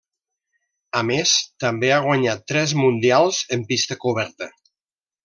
[0.99, 1.33] A més,
[1.65, 4.49] també ha guanyat tres mundials en pista coberta.